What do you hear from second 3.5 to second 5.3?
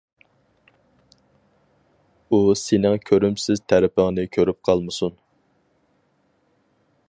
تەرىپىڭنى كۆرۈپ قالمىسۇن.